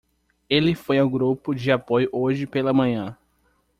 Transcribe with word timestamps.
Ele 0.49 0.73
foi 0.73 0.97
ao 0.97 1.07
grupo 1.07 1.53
de 1.53 1.71
apoio 1.71 2.09
hoje 2.11 2.47
pela 2.47 2.73
manhã. 2.73 3.15